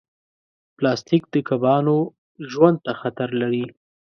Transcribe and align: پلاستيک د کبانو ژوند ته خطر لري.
پلاستيک 0.77 1.23
د 1.33 1.35
کبانو 1.49 1.97
ژوند 2.51 2.77
ته 2.85 2.91
خطر 3.01 3.29
لري. 3.41 3.65